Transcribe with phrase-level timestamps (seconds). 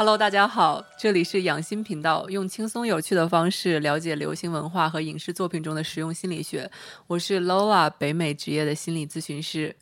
[0.00, 6.70] Hello，大家好，这里是养心频道，用轻松有趣的方式了解流行文化和影视作品中的实用心理学。
[7.06, 9.76] 我是 Lola，北美职业的心理咨询师。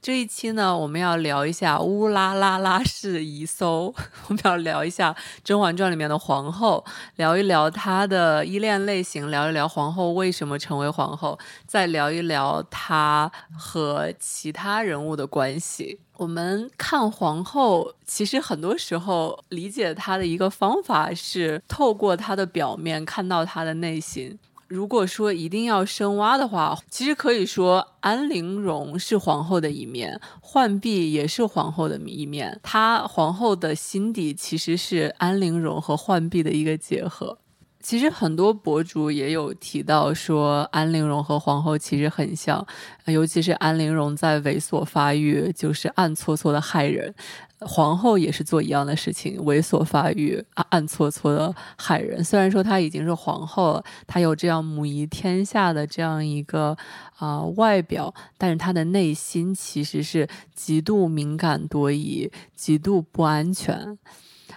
[0.00, 3.92] 这一期呢，我们要聊一下乌拉拉拉氏遗搜，
[4.28, 6.84] 我们要聊一下《甄嬛传》里面的皇后，
[7.16, 15.98] 聊一聊她的依恋类型，聊一聊皇后为什么成为皇后，再聊一聊她和其他人物的关系。
[16.18, 24.38] 我们看皇后，其实很多时候理解她的一个方法是透过她的表面看到她的内心。
[24.68, 32.58] 如果说一定要深挖的话，其实可以说安陵容是皇后的一面，浣碧也是皇后的一面。
[32.62, 37.38] 她皇后的心底其实是安陵容和浣碧的一个结合。
[37.80, 42.66] 其实很多博主也有提到说，安陵容和皇后其实很像，
[43.04, 47.12] 尤其是安陵容在猥琐发育，就是暗搓搓的害人；
[47.60, 52.22] 皇后也是做一样的事情，猥琐发育，暗暗搓搓的害人。
[52.22, 56.76] 虽然说她已经是皇后了，她有这样母仪天下的这样一个
[57.16, 63.98] 啊外表，但是她的内心其实是极度敏感多疑、极度不安全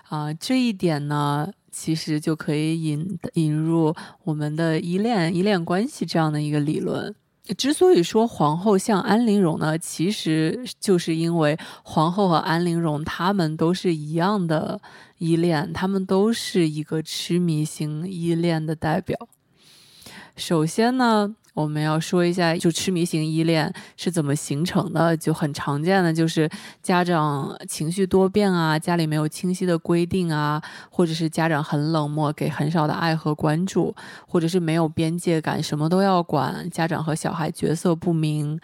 [0.10, 0.34] 啊。
[0.34, 1.52] 这一点呢？
[1.72, 7.16] 其实就可以引引入我们的依恋依恋关系这样的一个理论。
[7.58, 14.80] 之所以说皇后像安陵容呢，其实就是因为皇后和安陵容她们都是一样的
[15.17, 19.17] 依恋，她们都是一个痴迷型依恋的代表。
[20.36, 21.36] 首先呢。
[21.60, 25.16] 我们要说一下，就痴迷型依恋是怎么形成的？
[25.18, 26.50] 就很常见的，就是
[26.82, 33.94] 家长情绪多变啊，家里没有清晰的规定啊，或者是家长很冷漠，给很少的爱和关注，
[34.26, 38.58] 或者是没有边界感，什么都要管，家长和小孩角色不明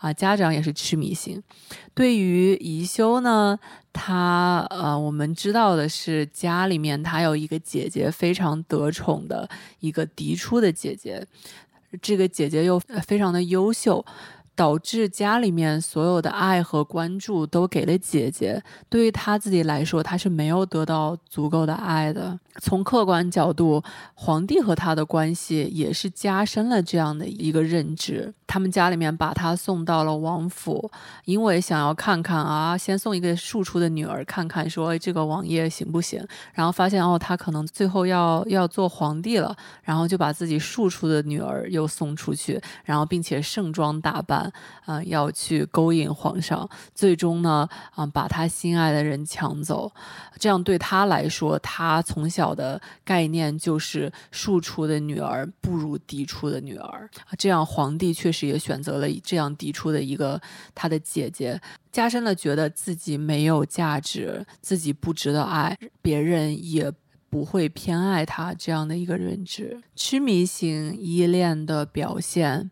[0.00, 1.42] 啊，家长也是痴迷型。
[1.94, 3.58] 对于宜修呢，
[3.94, 9.48] 他呃，我们知道的是家里面他有一个姐姐，非常得宠的
[9.80, 11.26] 一个嫡出的姐姐。
[12.00, 14.04] 这个姐姐又非常的优秀，
[14.54, 18.62] 导致家里面所有的爱和关注都给了姐姐。
[18.88, 22.38] 对于她自己来说，她是没有得到足够的爱的。
[22.60, 23.82] 从客观角度，
[24.14, 28.32] 皇帝和她的关系也是加深了这样的一个认知。
[28.46, 30.90] 他们家里面把她送到了王府，
[31.24, 36.22] 因为想要看看啊，先送一个庶出的女儿看看，说这个王爷行不行？
[36.52, 44.51] 然后发现哦，他可能最后要要做皇帝了，然后就把自己庶出的女儿又送出去，然后并且盛装打扮
[44.84, 49.90] 啊，要去勾引皇上，最终呢啊把他心爱的人抢走。
[50.38, 57.08] 这样对他来说，他从小的概念就是庶出的女儿不如嫡出的女儿。
[57.38, 58.42] 这样皇帝确实。
[58.42, 60.42] 也选择了这样嫡出的一个
[60.74, 61.60] 他的姐姐，
[61.92, 66.92] 加深了觉得自己没有价值，自己不值得爱，别人也
[67.30, 69.80] 不会偏爱他这样的一个认知。
[69.94, 72.68] 痴迷型依恋的表现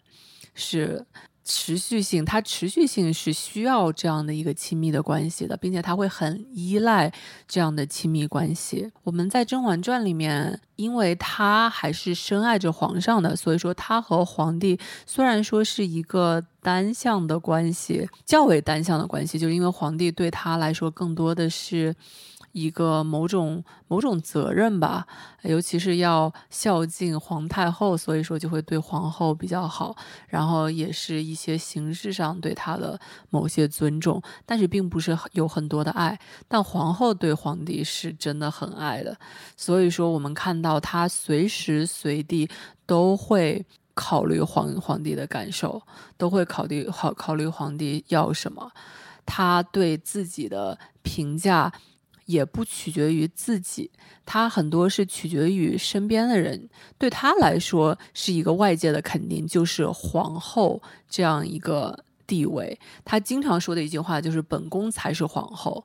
[0.54, 1.06] 是。
[1.53, 7.12] 持续性，它持续性是需要这样的一个亲密的关系的，并且他会很依赖
[7.49, 8.88] 这样的亲密关系。
[9.03, 21.97] 我们在《甄嬛传》里面，因为他还是深爱着皇上的，所以说他和皇帝虽然说是一个单向的关系，较为单向的关系，就是因为皇帝对他来说更多的是。
[22.53, 25.06] 一个某种某种责任吧，
[25.43, 29.97] 尤其是要孝敬皇太后，所以说就会对皇后比较好，
[30.28, 32.99] 然后也是一些形式上对她的
[33.31, 36.19] 某些尊重，但是并不是有很多的爱。
[36.49, 39.16] 但皇后对皇帝是真的很爱的，
[39.56, 42.49] 所以说我们看到她随时随地
[42.87, 45.81] 都会考虑皇皇帝的感受，
[46.16, 48.72] 都会考虑考考虑皇帝要什么，
[49.25, 51.72] 他对自己的评价。
[52.30, 53.91] 也不取决于自己，
[54.24, 56.68] 他很多是取决于身边的人。
[56.96, 62.78] 对他来说，是一个外界的肯定，就是皇后这样一个地位。
[63.04, 65.84] 他经常说的一句话就是“本宫才是皇后”。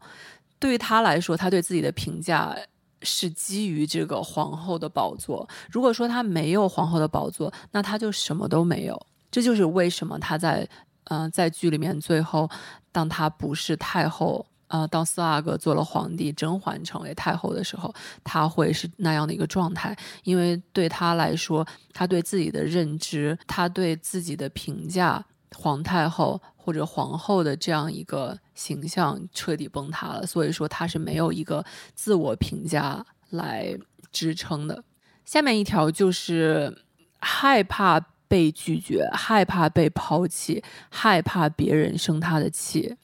[0.60, 2.56] 对于他来说，他对自己的评价
[3.02, 5.48] 是基于这个皇后的宝座。
[5.72, 8.96] 如果说他没有皇后的宝座，那他就什么都没有。
[9.32, 10.68] 这就是为什么他在
[11.06, 12.50] 嗯在剧里面最后，
[12.92, 14.46] 当他不是太后。
[14.68, 25.24] 呃，当四阿哥做了皇帝，甄嬛成为太后的时候，他会是那样的一个状态，因为对他来说，他对自己的认知，他对自己的评价，
[25.56, 31.64] 皇太后或者皇后的这样一个形象彻底崩塌了，所以说他是没有一个
[31.94, 33.78] 自我评价来
[34.12, 34.84] 支撑的。
[35.26, 36.84] 下面一条就是
[37.20, 42.96] 害怕被拒绝，害怕被抛弃，害怕别人生他的气。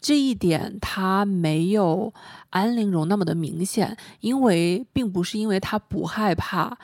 [0.00, 2.12] 这一点他没有
[2.50, 6.76] 安陵容那么的明显，因为并不是因为他不害怕，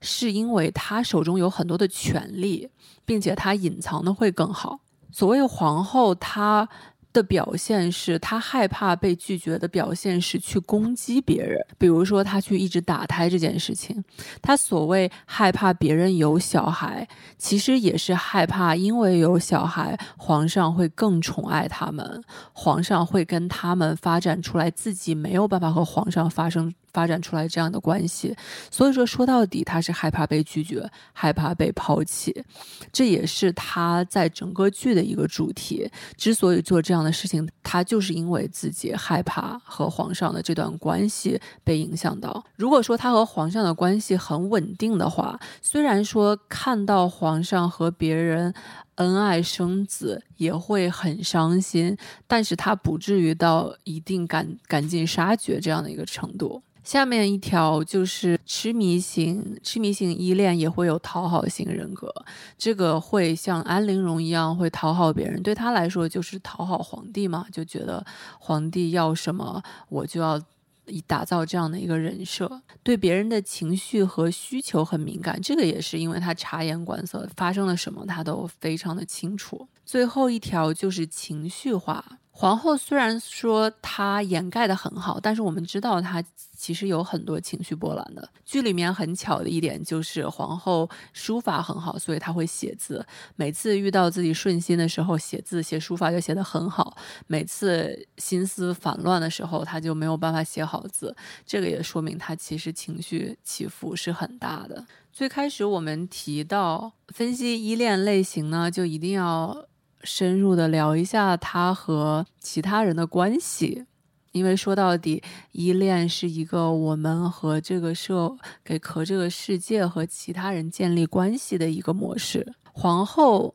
[0.00, 2.68] 是因为他手中有很多的权利，
[3.04, 4.80] 并且他隐藏的会更好。
[5.10, 6.68] 所谓皇后，她。
[7.18, 14.04] 的表现是他害怕被拒绝的表现是去攻击别人，比如说他去一直打胎这件事情。
[14.40, 17.06] 他所谓害怕别人有小孩，
[17.36, 22.22] 其实也是害怕因为有小孩，皇上会更宠爱他们，
[22.52, 26.72] 皇上会跟他们发展出来自己没有办法和皇上发生。
[26.92, 28.34] 发展出来这样的关系，
[28.70, 32.44] 所以说说到底，他是害怕被拒绝，害怕被抛弃，
[32.92, 35.90] 这也是他在整个剧的一个主题。
[36.16, 42.44] 之所以做这样的事情，他就是因为自己害怕和皇上的这段关系被影响到。
[42.56, 48.52] 如果说他和皇上的关系很稳定的话，虽然说看到皇上和别人
[48.96, 51.96] 恩爱生子也会很伤心，
[52.26, 56.62] 但是他不至于到一定赶赶尽杀绝这样的一个程度。
[56.88, 62.10] 下面一条就是痴迷型，痴迷型依恋也会有讨好型人格，
[62.56, 68.02] 这个会像安陵容一样会讨好别人，对他来说就是讨好皇帝嘛，就觉得
[68.38, 70.40] 皇帝要什么我就要
[70.86, 72.50] 以打造这样的一个人设，
[72.82, 79.68] 对别人的情绪和需求很敏感，这个也是因为他察言观色，发生了什么他都非常的清楚。
[79.84, 82.02] 最后一条就是情绪化。
[82.40, 86.22] 皇后虽然说她掩盖的很好，但是我们知道她
[86.56, 88.28] 其实有很多情绪波澜的。
[88.44, 93.04] 剧里面很巧的一点就是皇后书法很好，所以她会写字。
[93.34, 96.96] 每次遇到自己顺心的时候，写字写书法就写得很好；
[97.26, 101.16] 每次心思烦乱的时候，她就没有办法写好字。
[101.44, 104.86] 这个也说明她其实情绪起伏是很大的。
[105.12, 109.67] 最开始我们提到分析依恋类型呢，就一定要。
[110.02, 113.84] 深入的聊一下他和其他人的关系，
[114.32, 115.22] 因为说到底，
[115.52, 122.54] 依恋是一个我们和这个社给和这个世界和其他人建立关系的一个模式。
[122.72, 123.54] 皇后，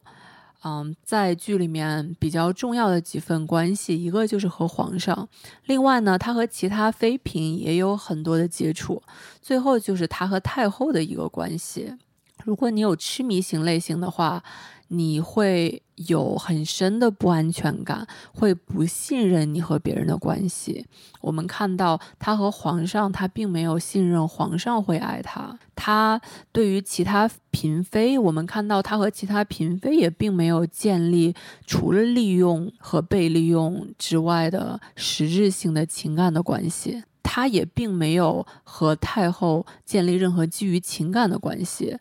[0.63, 5.29] 嗯，在剧里面比较重要的几份关系，一个就是和皇上，
[5.65, 9.01] 另外呢，他和其他妃嫔也有很多的接触，
[9.41, 11.93] 最后就是他和太后的一个关系。
[12.43, 14.43] 如果你有痴迷型类型的话。
[14.89, 20.85] 你会有很深的不安全感，会不信任你和别人的关系。
[21.21, 25.57] 我们看到他和皇上，他并没有信任皇上会爱他。
[25.75, 31.33] 他对于其他嫔妃，我们看到他和其他嫔妃也并没有建立
[31.65, 37.03] 除了利用和被利用之外的实质性的情感的关系。
[37.21, 41.97] 他也并没有和太后建立任何基于情感的关系。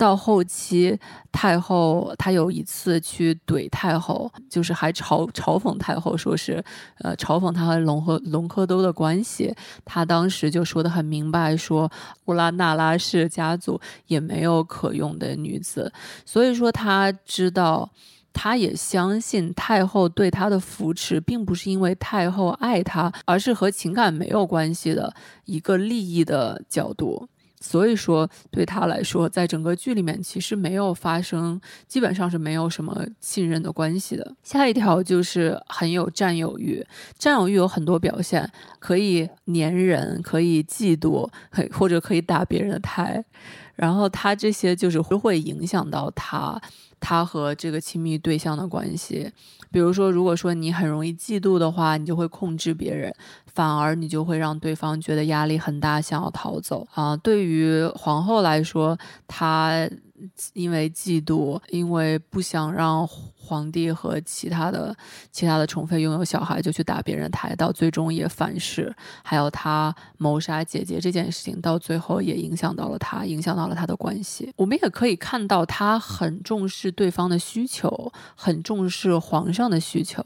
[0.00, 0.98] 到后期，
[1.30, 6.64] 太后她有一次去怼太后，就是还嘲嘲讽太后，说是
[7.00, 9.54] 呃嘲讽她和隆和隆科多的关系。
[9.84, 11.92] 她当时就说的很明白，说
[12.24, 15.92] 乌拉那拉氏家族也没有可用的女子，
[16.24, 17.90] 所以说她知道，
[18.32, 25.12] 她也相信太后对她的扶持，并不是因为太后爱她，而是和情感没有关系的
[25.44, 27.28] 一个利益的角度。
[27.60, 34.34] 所以说，对他来说，在整个剧里面其实没有发生，基本上是没有什么信任的关系的。
[34.42, 36.84] 下一条就是很有占有欲，
[37.18, 41.28] 占有欲有很多表现，可以粘人，可以嫉妒，
[41.72, 43.22] 或者可以打别人的胎。
[43.80, 46.60] 然后他这些就是会影响到他，
[47.00, 49.32] 他和这个亲密对象的关系。
[49.72, 53.14] 比如说，如果说你很容易嫉妒的话，你就会控制别人。
[53.46, 57.16] 反而你就会让对方觉得压力很大，想要逃走啊。
[57.16, 59.88] 对于皇后来说，她
[60.52, 64.96] 因为嫉妒，因为不想让皇帝和其他的
[65.30, 68.94] 其他的宠妃拥有小孩，就去打别人胎，到最终也反噬。
[69.22, 74.52] 还有他谋杀姐姐这件事情，到最后也影响到了他，影响到了他的关系。
[74.56, 80.24] 我们也可以看到，他很重视对方的需求，很重视皇上的需求，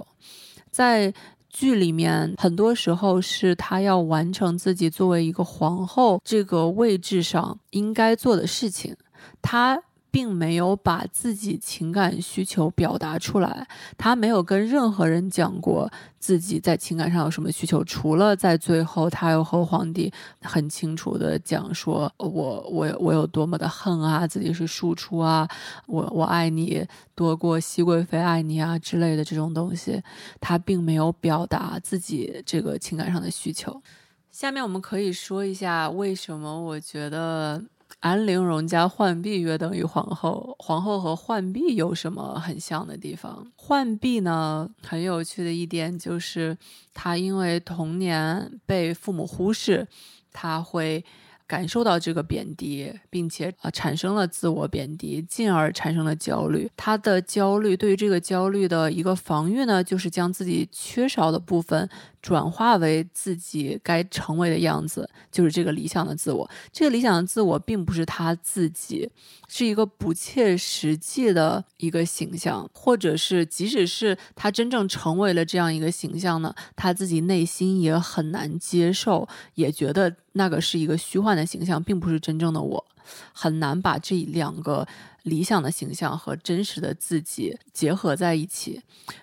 [0.70, 1.14] 在。
[1.56, 8.96] 剧里面很多时候是她要完成自己作为一个皇后这个位置上应该做的事情，
[9.42, 9.82] 他。
[10.14, 13.66] 并没有把自己情感需求表达出来，
[13.98, 15.90] 他没有跟任何人讲过
[16.20, 20.12] 自己在情感上有什么需求，除了在最后，他又和皇帝
[20.42, 25.48] 很清楚的讲说：“我我我有多么的恨啊，自己是庶出啊，
[25.88, 30.00] 我我爱你多过熹贵妃爱你啊之类的这种东西，
[30.40, 33.82] 他并没有表达自己这个情感上的需求。”
[34.30, 37.64] 下面我们可以说一下为什么我觉得。
[38.04, 43.50] 安陵容加浣碧约等于皇后，皇后和浣碧有什么很像的地方？
[43.56, 46.54] 浣碧呢，很有趣的一点就是，
[46.92, 49.88] 她因为童年被父母忽视，
[50.34, 51.02] 她会。
[51.46, 56.70] 感受到这个贬低，并且啊产生了自我贬低，进而产生了焦虑。
[56.76, 61.88] 他的焦虑对于这个焦虑的一个防御呢，就是将自己缺少的部分。
[62.24, 66.50] 转化为自己该成为的样子，就是这个理想的自我。
[66.72, 69.10] 这个理想的自我并不是他自己，
[69.46, 82.84] 是一个不切实际的一个形象，或者是即使是他真正成为了这样一个形象呢，他自己内心也很难接受，也觉得那个是一个虚幻的形象，并不是真正的我，
[83.32, 84.86] 很难把这两个。
[85.24, 88.78] 理想的形象和真实的自己结合在一起，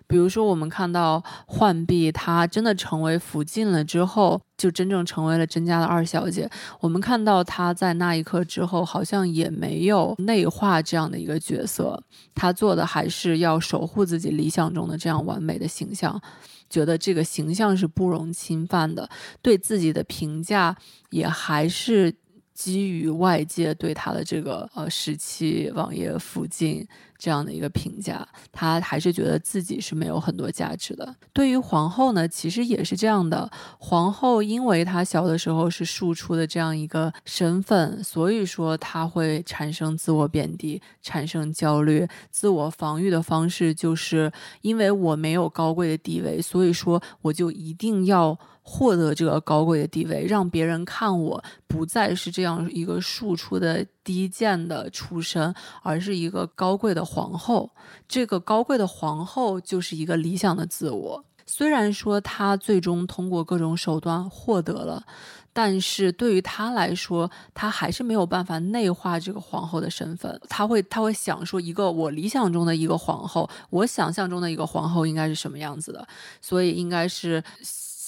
[0.07, 6.49] 比如说，我们看到浣碧，她真的成为福晋了之后，就真正成为了甄家的二小姐。
[6.79, 16.19] 我们看到她在那一刻之后，好像也没有内化这样的一个角色，她做的还是要守护自己理想中的这样完美的形象，
[16.67, 19.07] 觉得这个形象是不容侵犯的，
[19.43, 20.75] 对自己的评价
[21.11, 22.15] 也还是。
[22.61, 26.87] 基于外界对他的这个呃时期网页附近
[27.21, 31.15] 这样的一个评价，他还是觉得自己是没有很多价值的。
[31.31, 33.47] 对于皇后呢，其实也是这样的。
[33.77, 42.07] 皇后因为她小的时候是庶出的这样一个身份，所以说她会产生自我贬低，产生焦虑。
[42.31, 48.35] 自我防御的方式就是因为我没有高贵的地位，所以说我就一定要。
[48.63, 57.69] 获得这个高贵的地位，让别人看我不再是这样一个庶出的低贱的出身，而是一个高贵的皇后。
[58.07, 61.25] 这个高贵的皇后就是一个理想的自我。
[61.45, 65.03] 虽然说她最终通过各种手段获得了，
[65.51, 70.39] 但是对于她来说，她还是没有办法内化这个皇后的身份。
[70.47, 76.07] 她会，她会想说，一个我理想中的一个皇后，我想象中的一个皇后应该是什么样子的？
[76.39, 77.43] 所以应该是。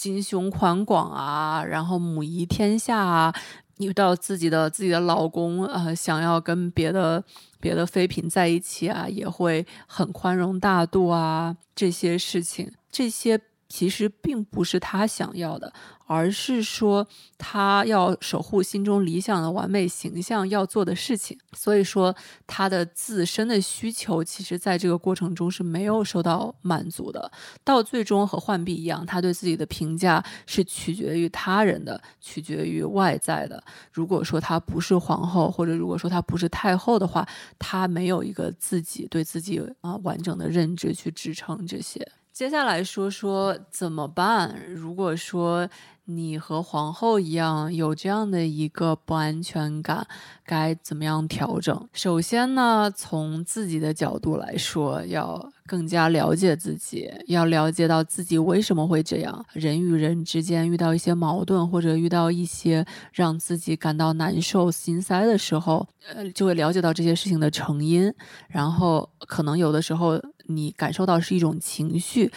[0.04, 3.34] 心胸宽广啊，然后母仪天下啊，
[3.78, 7.24] 遇到自己的自己的老公，呃，想要跟别的
[7.60, 13.40] 别的妃嫔在一起啊，也会很宽容大度啊，这些事情，这些。
[13.70, 15.74] 其实并不是他想要的，
[16.14, 17.08] 而是说
[17.40, 21.36] 他要守护心中理想的完美形象要做的事情。
[21.54, 22.16] 所以说，
[22.46, 27.32] 他的自身的需求，其实在这个过程中是没有受到满足的。
[27.64, 33.64] 到最终和浣碧一样，他对自己的评价是取决于他人的，取决于外在的。
[33.92, 37.28] 如果说他不是皇后，或者如果说他不是太后的话，
[37.58, 42.08] 他没有一个自己对自己啊完整的认知去支撑这些。
[42.32, 44.60] 接下来说说怎么办？
[44.68, 45.70] 如果说
[46.06, 50.06] 你和皇后一样有这样的一个不安全感，
[50.46, 51.88] 该怎么样调整？
[51.94, 59.46] 首先呢，从自己的角度来说，要更加了解自己，要了解到自己为什么会这样。
[59.54, 68.14] 人与人之间遇到一些矛盾，或者遇到一些让自己感到难受、心塞的时候，呃，就会了解到这些事情的成因，
[68.50, 70.22] 然后可能有的时候。
[70.48, 72.32] 你感受到是一种情绪，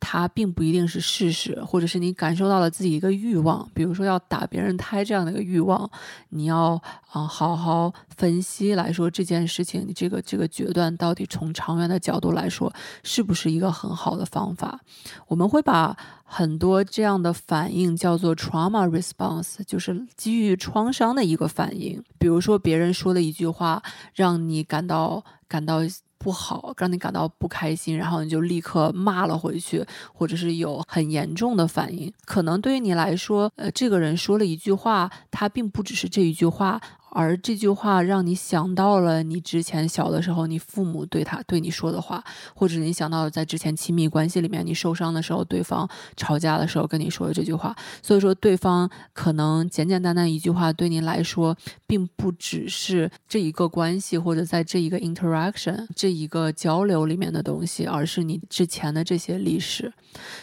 [0.00, 5.88] 它并不一定是事实，或者是你感受到了自己一个欲望，比如说要打别人胎这样的一个欲望，
[6.30, 6.80] 你要
[7.12, 12.72] 啊好好分析来说这件事情，你这个这个决断到底从长远的角度来说
[13.04, 14.80] 是不是一个很好的方法？
[15.28, 22.02] 我们会把很多这样的反应叫做 trauma response，就是基于创伤的一个反应。
[22.18, 23.80] 比如说别人说的一句话，
[24.14, 25.82] 让你感到感到。
[26.22, 32.12] 不好，让你感到不开心，然后你就立刻骂了回去，或者是有很严重的反应。
[32.24, 36.80] 可能对于你来说，呃，这个人说了一句话，他并不只是这一句话。
[37.14, 42.22] 而这句话让你想到了你之前小的时候，你父母对他对你说的话，
[42.54, 47.76] 或者你想到在之前亲密关系里面你受伤的时候，对方吵架的时候跟你说的这句话。
[48.02, 59.92] 所以说，对方可能简简单单一句话对你来说，并不只是这一个关系或者在这一个 interaction 这一个交流里面的东西，而是你之前的这些历史。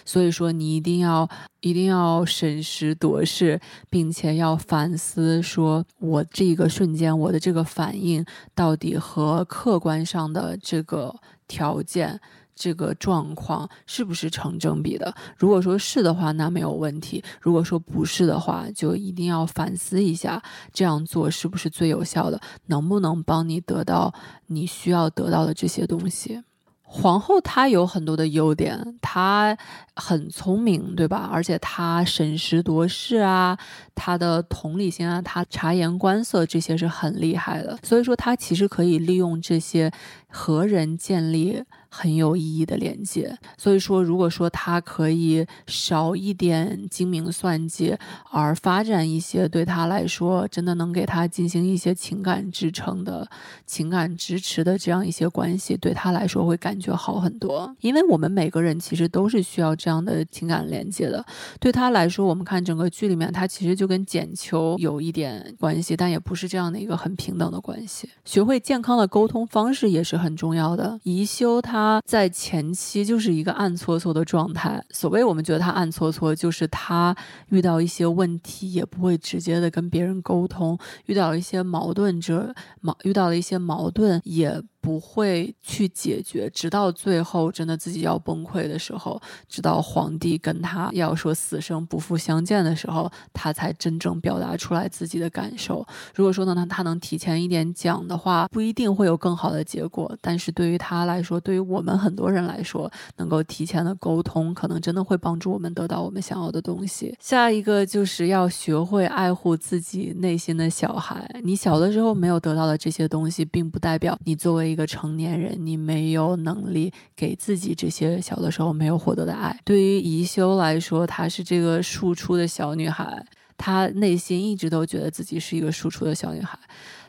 [0.05, 1.27] 所以说，你一定要。
[1.61, 3.59] 一定要审时度势，
[3.89, 11.15] 并且要反思，说我这个瞬间，我的这个反应到底和客观上的这个
[11.47, 12.19] 条件、
[12.53, 15.15] 这个状况是不是成正比的？
[15.37, 24.13] 如果说是的话，那没有问题；如果说不是的话，就一定要反思一下，这样做是不是最有效的，能不能帮你得到
[24.47, 26.43] 你需要得到的这些东西。
[26.91, 29.55] 皇后她有很多的优点，她
[29.95, 31.29] 很聪明，对吧？
[31.31, 33.55] 而且她审时度势啊，
[33.93, 37.77] 她的同理心啊，她察言观色这些是很厉害的。
[37.83, 39.91] 所以说，她其实可以利用这些
[40.27, 41.63] 和人建立。
[41.89, 47.97] 很有意义的连接，所以说，如果说他可以少一点精明算计，
[48.31, 53.27] 而发展一些对他来说真的能给他进行一些情感支撑的
[53.65, 57.75] 情感支持的这样一些关系，对他来说会感觉好很多。
[57.81, 61.25] 因为我们每个人其实都是需要这样的情感连接的。
[61.59, 68.07] 对他来说，我们看整个剧里面，他其实就跟简秋有一点关系，但也不是这样的一个很平等的关系。
[68.25, 70.99] 学会健康的沟通方式也是很重要的。
[71.03, 71.78] 宜修他。
[71.79, 74.83] 他在前期就是一个暗搓搓的状态。
[74.89, 77.15] 所谓我们觉得他暗搓搓，就是他
[77.49, 84.61] 遇到一些问题也不会直接的跟别人沟通，遇到一些矛盾这矛遇到了一些矛盾也。
[84.81, 95.85] 不会去解决，直到最后真的自己要崩溃的时候，直到皇帝跟他要说死生不复相见的时候，他才真正表达出来自己的感受。
[96.15, 100.17] 如果说呢，他他能提前一点讲的话，不一定会有更好的结果。
[100.21, 107.13] 但是对于他来说，对于我们很多人来说，能够提前的沟通，可能真的会帮助我们得到我们想要的东西。
[107.19, 111.29] 下一个就是要学会爱护自己内心的小孩。
[111.43, 114.68] 你小的时候没有得到的这些东西，并不代表你作为。
[114.69, 119.59] 一个成年人，你没有能力给自己这些小的时候没有获得的爱。
[119.65, 123.25] 对于宜修来说，她是这个庶出的小女孩，
[123.57, 126.57] 她内心一直都觉得自己是一个庶出的小女孩。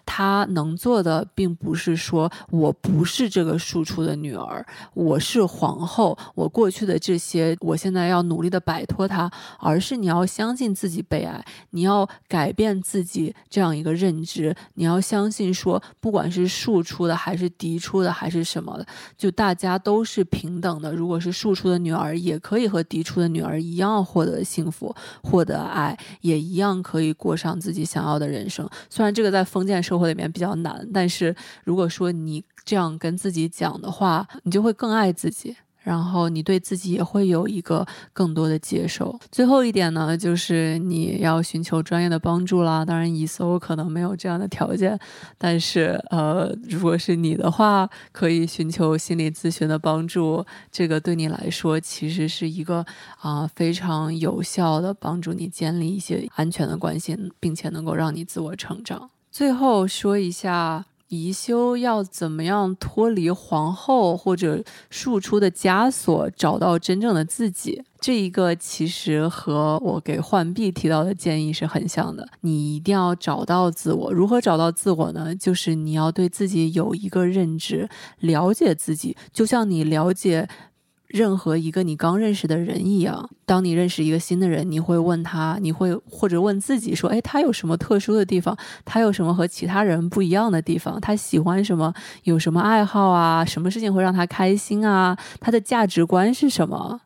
[0.04, 4.64] 他能做的，并不是说我不是这个庶出的女儿，
[4.94, 20.92] 我是皇后，我过去的这些，我现在要努力的摆脱它，而是你要相信自己被爱，你要改变自己这样一个认知，你要相信说，不管是庶出的，还是嫡出的，还是什么的，就大家都是平等的。
[20.92, 28.68] 如果是庶出的女儿，也可以和嫡出的女儿一样获得幸福，获得爱，也一样可以过上自己想要的人生。
[28.88, 29.80] 虽然这个在封建。
[29.90, 35.56] 生活里面比较难，但是如果说你这样跟自己讲的话，你就会更爱自己。
[35.82, 39.18] 然后你对自己也会有一个更多的接受。
[39.32, 42.84] 最后一点呢，就是你要寻求专业的帮助啦。
[42.84, 44.96] 当然，以搜可能没有这样的条件，
[45.38, 50.44] 但是呃，如果是你的话，可以寻求心理咨询的帮助。
[50.70, 52.84] 这个对你来说其实是一个
[53.18, 59.10] 啊非常有效的帮助你建立一些安全的关系，并且能够让你自我成长。
[59.30, 60.86] 最后说一下。
[61.10, 67.82] 宜修要怎么样脱离皇后或者庶出的枷锁，找到真正的自己？
[68.00, 72.28] 这一个其实和我给浣碧提到的建议是很像的。
[72.42, 74.12] 你一定要找到自我。
[74.12, 75.34] 如何找到自我呢？
[75.34, 77.88] 就是你要对自己有一个认知，
[78.20, 80.48] 了解自己，就像你了解。
[81.12, 88.56] 任何一个你刚认识的人一样，当你认识一个新的人，你会问他，你会或者问自己说：“哎，他有什么特殊的地方？
[88.84, 91.00] 他有什么和其他人不一样的地方？
[91.00, 91.92] 他喜欢什么？
[92.22, 93.44] 有什么爱好啊？
[93.44, 95.18] 什么事情会让他开心啊？
[95.40, 97.00] 他的价值观是什么？”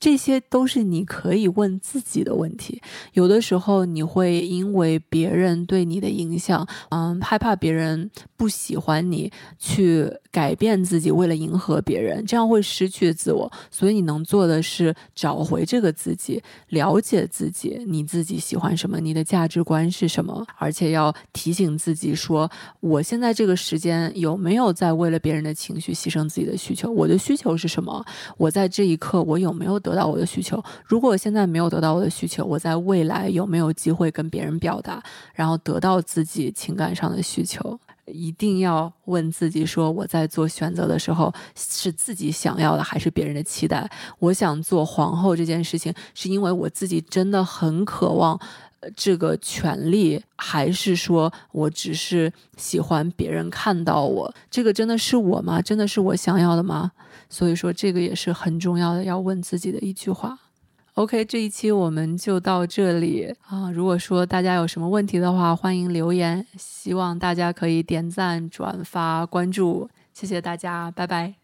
[0.00, 2.82] 这些都是你可以问自己的问题。
[3.14, 13.50] 有的时候你会因为别人对你的影响，嗯，害怕别人不喜欢你，去改变自己，为了迎合别人，这样会失去自我。
[13.70, 26.90] 所以你能做的是找回这个自己，了解自己，你自己喜欢什么，你的价值观是什么，而且要提醒自己说，我现在这个时间有没有在为了别人的情绪牺牲自己的需求？
[26.90, 28.04] 我的需求是什么？
[28.36, 29.94] 我在这一刻我有没有得？
[29.94, 35.00] 到我的需求，如果我现在没有得到我的需求，我在未来有没有机会跟别人表达，
[35.34, 37.78] 然后得到自己情感上的需求？
[38.14, 43.90] 一定要问自己：说我在做选择的时候，是自己想要的，还是别人的期待？
[44.20, 48.38] 我想做皇后这件事情，是因为我自己真的很渴望
[48.96, 54.32] 这个权利，还是说我只是喜欢别人看到我？
[54.50, 55.60] 这个真的是我吗？
[55.60, 56.92] 真的是我想要的吗？
[57.28, 60.38] 所以说，这个也是很重要的，要问自己的一句话。
[60.94, 63.68] OK，这一期我们就到这里啊。
[63.72, 66.46] 如果说大家有什么问题的话，欢迎留言。
[66.56, 71.43] 希望大家可以点赞、转发、关注，谢谢大家，拜拜。